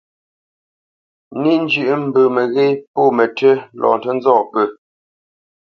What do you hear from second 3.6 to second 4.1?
lɔ ntə